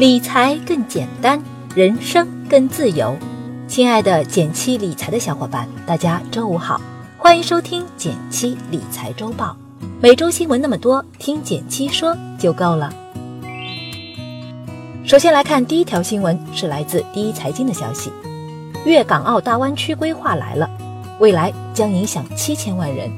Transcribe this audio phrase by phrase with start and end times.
[0.00, 1.38] 理财更简单，
[1.74, 3.14] 人生更自由。
[3.68, 6.80] 亲爱的减七理财的小伙伴，大家周五好，
[7.18, 9.54] 欢迎收听减七理财周报。
[10.00, 12.90] 每周新闻那么多，听减七说就够了。
[15.04, 18.10] 首先来看第一条新闻，是来自第一财经的消息：
[18.86, 20.70] 粤港澳大湾区规划来了，
[21.18, 23.10] 未来将影响七千万人。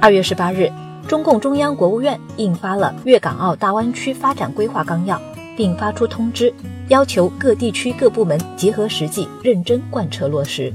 [0.00, 0.68] 二月十八日。
[1.06, 5.16] 中共中央、国务院印发了《粤港澳大湾区发展规划纲要》，
[5.58, 6.54] 并发出通知，
[6.86, 10.72] 要求各地区各部门结合实际，认真贯彻落实。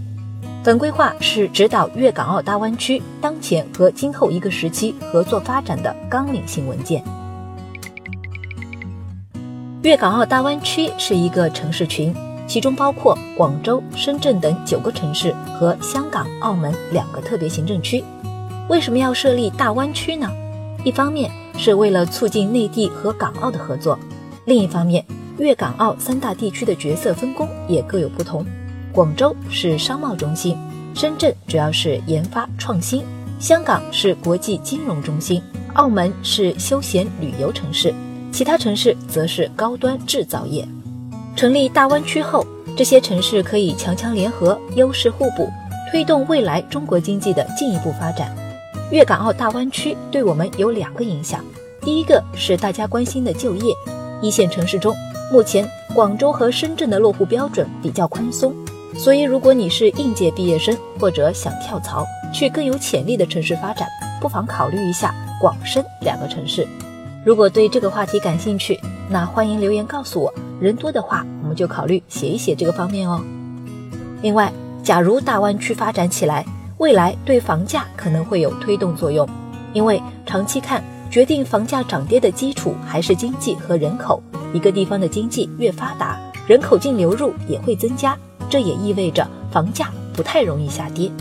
[0.61, 7.01] 本规划是指导粤港澳大湾区当前和今后一个时期合作发展的纲领性文件。
[9.83, 12.13] 粤港澳大湾区是一个城市群，
[12.45, 18.03] 其中包括广州、深圳等九个城市和香港、澳门两个特别行政区。
[18.69, 20.29] 为什么要设立大湾区呢？
[20.85, 23.97] 一方面是为了促进内地和港澳的合作，
[24.45, 25.05] 另一方面，
[25.37, 28.45] 粤港澳三大地区的角色分工也各有不同。
[28.91, 30.57] 广州是商贸中心，
[30.93, 33.03] 深圳主要是研发创新，
[33.39, 35.41] 香港是国际金融中心，
[35.73, 37.93] 澳门是休闲旅游城市，
[38.31, 40.67] 其他城市则是高端制造业。
[41.35, 42.45] 成立大湾区后，
[42.77, 45.49] 这些城市可以强强联合，优势互补，
[45.89, 48.35] 推动未来中国经济的进一步发展。
[48.91, 51.43] 粤港澳大湾区对我们有两个影响，
[51.81, 53.73] 第一个是大家关心的就业。
[54.23, 54.95] 一线城市中，
[55.29, 58.55] 目前广州和深圳的落户标准比较宽松，
[58.95, 63.85] 所以如果你是应届毕业生或者想跳槽去更有潜力的城市发展，
[64.21, 66.65] 不妨考虑一下广深两个城市。
[67.25, 68.79] 如果对这个话题感兴趣，
[69.09, 73.21] 那欢迎留言告诉我，人多的话我们就考虑写一写这个方面哦。
[74.21, 74.49] 另外，
[74.81, 76.45] 假如大湾区发展起来，
[76.77, 79.27] 未来对房价可能会有推动作用，
[79.73, 80.81] 因为长期看，
[81.13, 84.19] 决定房价涨跌的基础还是经济和人口。
[84.51, 88.17] 一个地方的经济越发达，人口净流入也会增加，
[88.49, 91.11] 这也意味着房价不太容易下跌。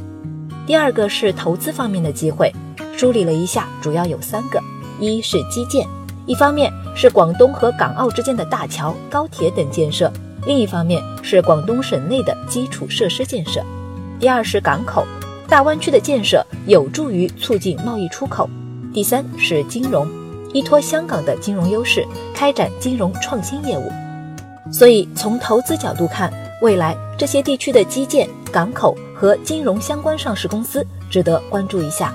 [0.66, 2.50] 第二个是投资方面的机会，
[2.96, 4.58] 梳理了一下，主要有三个：
[4.98, 5.86] 一是基建，
[6.24, 10.10] 一方面是广东和港澳之间的大桥、高铁等建设；
[10.46, 13.60] 另一方面是广东省内的基础设施建设；
[14.18, 15.06] 第二是港口。
[15.46, 18.48] 大湾区的建设有助于促进贸易出口。
[18.92, 20.06] 第三是金融，
[20.52, 23.90] 依托香港的金融优势，开展金融创新业务。
[24.70, 26.30] 所以从投资角度看，
[26.60, 32.14] 未来这些地区的基建、港口和金融相关上市公司值得关注一下。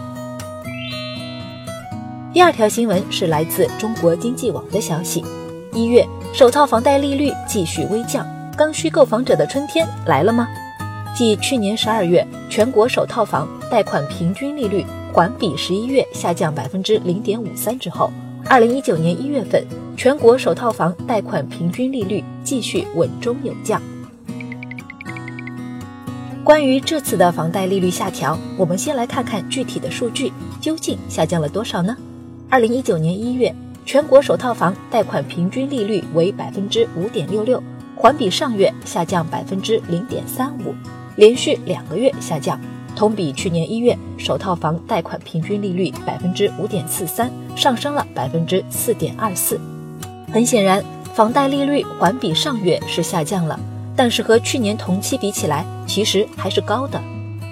[2.32, 5.26] 第二条新闻是来自中国经济网的消息：
[5.74, 8.24] 一月首套房贷利率继续微降，
[8.56, 10.48] 刚需购房者的春天来了吗？
[11.16, 18.12] 继去年十二月全国首套房贷款平均利率环比十一月下降百分之零点五三之后，
[18.46, 23.82] 二零一九年一月份全国首套房贷款平均利率继续稳中有降。
[26.44, 30.32] 关于这次的房贷利率下调，我们先来看看具体的数据，
[30.62, 31.98] 究竟下降了多少呢？
[32.50, 33.54] 二零一九年一月
[33.86, 37.62] 全国首套房贷款平均利率为百分之五点六六，
[37.96, 40.74] 环比上月下降百分之零点三五。
[41.18, 42.62] 连续两个月下降，
[42.98, 49.62] 同比去年一月首套房贷款平均利率百分之五点四三，上升了百分之四点二四。
[50.34, 53.60] 很显然，房贷利率环比上月是下降了，
[53.96, 57.00] 但是和去年同期比起来，其实还是高的。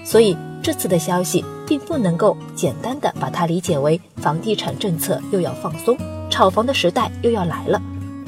[0.03, 5.95] 所以这次的消息并不能够简单的把它理解为房地产政策又要放松，
[6.31, 7.79] 炒房的时代又要来了，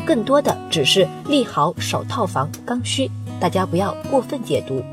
[0.06, 4.83] 更多的只是利好首套房刚需，大家不要过分解读。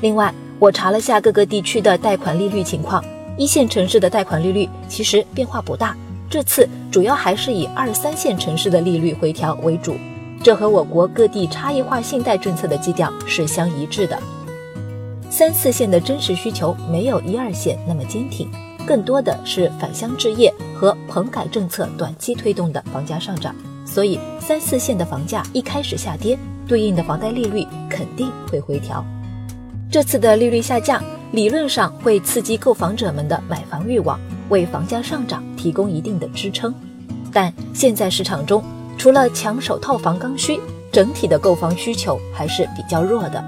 [0.00, 3.04] 另外，我查了下各个地区的贷款利率情况，
[3.36, 5.96] 一线城市的贷款利率其实变化不大，
[6.28, 9.94] 这次主要还是以二三线城市的利率回调为主，
[10.42, 14.18] 这和我国各地差异化信贷政策的基调是相一致的。
[15.30, 18.48] 三四线的真实需求没有一二线那么坚挺，
[18.84, 23.54] 更多的是返乡置业和棚改政策短期推动的房价上涨，
[23.86, 26.36] 所以三四线的房价一开始下跌，
[26.66, 29.04] 对应的房贷利率肯定会回调。
[29.90, 31.02] 这次的利率下降，
[31.32, 34.20] 理论上会刺激购房者们的买房欲望，
[34.50, 36.74] 为房价上涨提供一定的支撑。
[37.32, 38.62] 但现在市场中，
[38.98, 40.60] 除了抢手套房刚需，
[40.92, 43.42] 整体的购房需求还是比较弱的。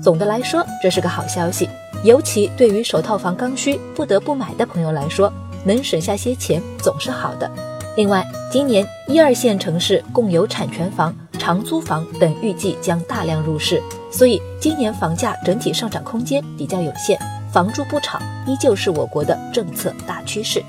[0.00, 1.68] 总的来说，这是个好消息，
[2.04, 5.32] 尤其对于首套房刚需不得不买的朋友来说，
[5.64, 7.50] 能省下些钱总是好的。
[7.96, 11.12] 另外，今年一二线城市共有产权房。
[11.38, 13.82] 长租房等预计将大量入市，
[14.12, 17.18] 所以今年房价整体上涨空间比较有限。
[17.52, 20.64] 房住不炒依旧是我国的政策大趋势。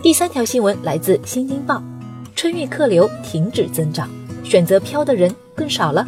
[0.00, 1.74] 第三条新闻来自《新京报》，
[2.36, 4.08] 春运客流停止增长，
[4.44, 6.06] 选择漂的人更少了。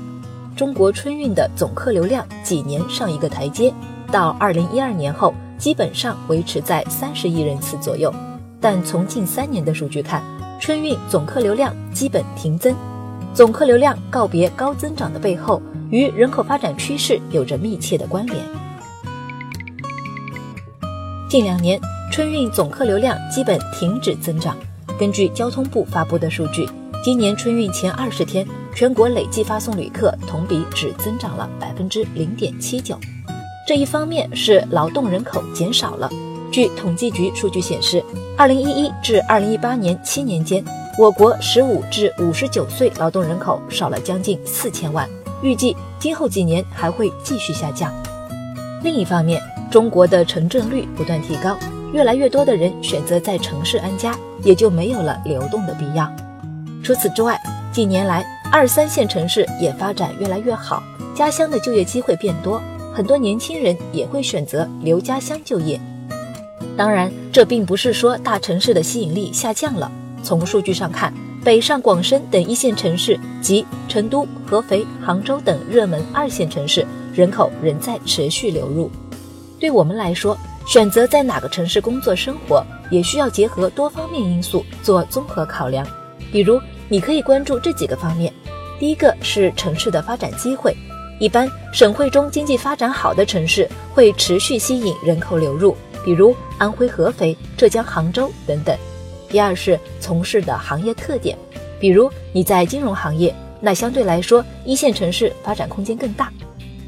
[0.55, 3.75] 中国春运的总客流量几年上一个台阶，
[4.13, 8.15] 到二零一二年后，基本上维持在三十亿人次左右。
[8.61, 10.23] 但从近三年的数据看，
[10.61, 12.73] 春运总客流量基本停增。
[13.35, 18.45] 总客流量告别高增长的背后，与人口发展趋势有着密切的关联。
[21.31, 21.81] 近两年，
[22.11, 24.55] 春运总客流量基本停止增长。
[24.99, 26.69] 根据交通部发布的数据，
[27.03, 32.99] 今年春运前二十天，全国累计发送旅客同比只增长了百分之零点七九。
[33.67, 36.11] 这一方面是劳动人口减少了。
[36.51, 38.05] 据统计局数据显示，
[38.37, 40.63] 二零一一至二零一八年七年间，
[40.99, 45.09] 我国十五至五十九岁劳动人口少了将近四千万，
[45.43, 47.93] 预计今后几年还会继续下降。
[48.83, 51.57] 另一方面，中国的城镇率不断提高，
[51.93, 54.17] 越来越多的人选择在城市安家。
[54.45, 56.13] 也就没有了流动的必要。
[56.83, 57.41] 除此之外，
[57.73, 60.83] 近年来二三线城市也发展越来越好，
[61.15, 62.61] 家乡的就业机会变多，
[62.93, 65.81] 很多年轻人也会选择留家乡就业。
[66.77, 69.91] 当然，这并不是说大城市的吸引力下降了。
[70.23, 71.13] 从数据上看，
[71.45, 78.91] 北上广深等一线城市及成都、合肥、杭州等热门二线城市，人口仍在持续流入。
[79.59, 80.37] 对我们来说，
[80.67, 85.87] 选择在哪个城市工作生活，也需要结合多方面因素做综合考量。
[86.31, 88.33] 比如，你可以关注这几个方面：
[88.79, 90.77] 第一个是城市的发展机会，
[91.19, 98.77] 一般省会中经济发展好的城市会持续吸引人口流入，比如安徽合肥、浙江杭州等等。
[99.33, 101.37] 第二是从事的行业特点，
[101.81, 106.31] 比如你在金融行业，那相对来说一线城市发展空间更大。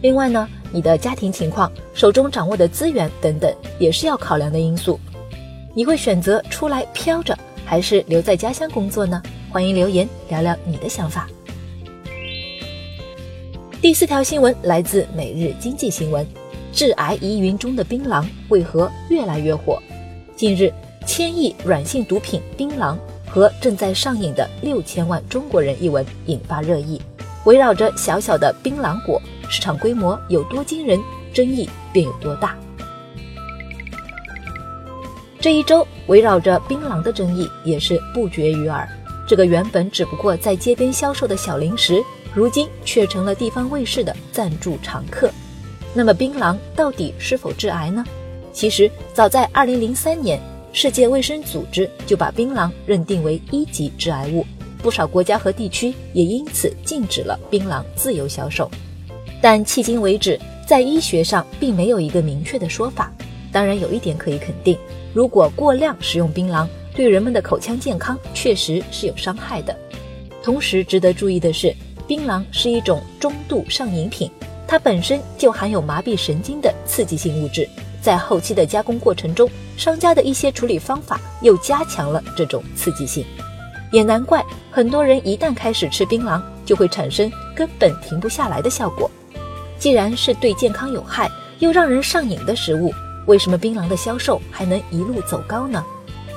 [0.02, 0.46] 另外呢？
[0.70, 5.00] 你的家庭情况、手中掌握的资源等等，也是要考量的因素。
[5.72, 9.22] 你会选择出来飘着，还是留在家乡工作呢？
[9.50, 11.26] 欢迎留言聊聊你的想法。
[13.80, 16.26] 第四条新闻来自每日经济新闻：
[16.72, 19.80] 致癌疑云中的槟榔为何越来越火？
[20.36, 20.70] 近日，
[21.06, 22.96] 千亿软性毒品槟榔
[23.28, 27.00] 和正在上映的六千万中国人一文引发热议，
[27.44, 29.20] 围绕着小小的槟榔果。
[29.48, 30.98] 市场规模有多惊人，
[31.32, 32.56] 争议便有多大。
[35.38, 38.88] 这一周围绕着槟榔的争议也是不绝于耳。
[39.28, 42.02] 这个原本只不过在街边销售的小零食，
[42.34, 45.30] 如今却成了地方卫视的赞助常客。
[45.92, 48.04] 那么，槟榔到底是否致癌呢？
[48.52, 50.40] 其实，早在2003年，
[50.74, 54.44] 世界卫生组织就把槟榔认定为一级致癌物，
[54.82, 58.68] 不少国家和地区也因此禁止了槟榔自由销售。
[59.40, 63.12] 但迄今为止，在医学上并没有一个明确的说法。
[63.52, 64.76] 当然，有一点可以肯定，
[65.12, 69.78] 如果过量食用槟榔，对人们的口腔健康确实是有伤害的。
[70.42, 71.72] 同时，值得注意的是，
[72.08, 74.28] 槟榔是一种中度上瘾品，
[74.66, 77.68] 它本身就含有麻痹神经的刺激性物质，
[78.04, 79.48] 在后期的加工过程中，
[79.78, 83.24] 商家的一些处理方法又加强了这种刺激性。
[83.90, 89.10] 也难怪很多人一旦开始吃槟榔，就会产生根本停不下来的效果。
[89.78, 91.30] 既然是对健康有害
[91.60, 92.92] 又让人上瘾的食物，
[93.24, 95.82] 为什么槟榔的销售还能一路走高呢？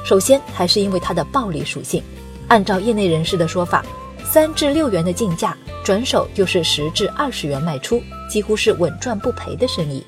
[0.05, 2.01] 首先还是因为它的暴利属性。
[2.47, 3.83] 按照业内人士的说法，
[4.23, 10.01] 三至六元的进价，转手就是十至二十元卖出，几乎是稳赚不赔的生意。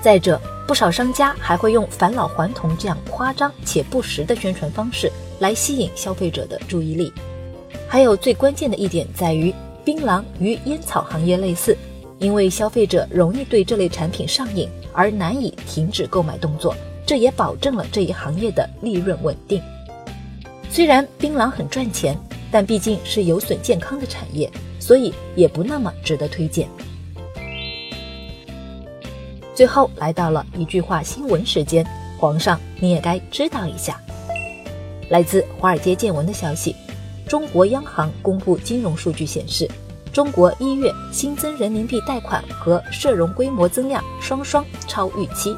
[0.00, 7.12] 再者，不少商家还会用返老还童这样夸张且不实的宣传方式来吸引消费者的注意力。
[7.88, 9.54] 还有最关键的一点在于，
[9.84, 11.76] 槟榔与烟草行业类似。
[12.20, 19.60] 因为消费者容易对这类产品上瘾而难以停止购买动作，这也保证了这一行业的利润稳定。
[20.70, 22.16] 虽然槟榔很赚钱，
[22.50, 26.68] 但毕竟是有损健康的产业，所以也不那么值得推荐。
[29.54, 31.86] 最后来到了一句话新闻时间，
[32.18, 34.00] 皇上你也该知道一下。
[35.10, 36.74] 来自华尔街见闻的消息，
[37.28, 39.70] 中国央行公布金融数据显示。
[40.12, 45.56] 中国一月新增人民币贷款和社融规模增量双双超预期，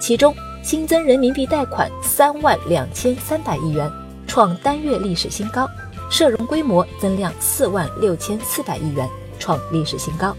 [0.00, 3.90] 其中新增人民币贷款三万两千三百亿元，
[4.26, 5.66] 创单月历史新高；
[6.10, 9.06] 社融规模增量四万六千四百亿元，
[9.38, 10.34] 创历史新高。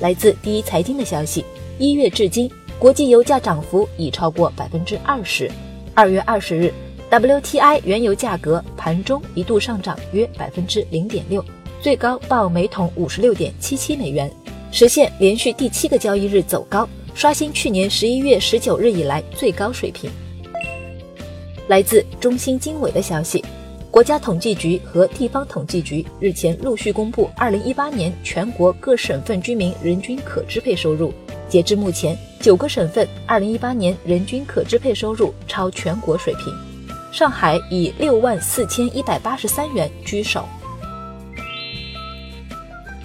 [0.00, 1.44] 来自第一财经的消息，
[1.78, 5.50] 一月至今，国际油价涨幅已超过百分之二十。
[5.94, 6.72] 二月二十日
[7.10, 11.44] ，WTI 原油价格盘中一度上涨约百分之零点六。
[11.82, 14.30] 最高报每桶五十六点七七美元，
[14.72, 20.10] 实现连续第七个交易日走高，刷新去年十一月十九日以来最高水平。
[21.68, 23.44] 来自中新经纬的消息，
[23.90, 31.12] 国家统计局和地方统计局日前陆续公布2018年全国各省份居民人均可支配收入。
[31.48, 36.54] 截至目前，九个省份2018年人均可支配收入超全国水平，
[37.10, 40.44] 上海以六万四千一百八十三元居首。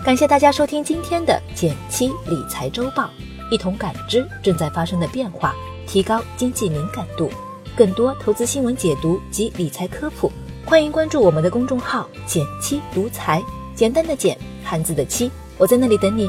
[0.03, 3.09] 感谢大家收听今天的减七理财周报，
[3.49, 5.55] 一同感知正在发生的变化，
[5.87, 7.31] 提高经济敏感度。
[7.75, 10.31] 更多投资新闻解读及理财科普。
[10.67, 13.39] 欢迎关注我们的公众号“简七独裁”，
[13.75, 15.29] 简单的简，汉字的七，
[15.59, 16.27] 我在那里等你。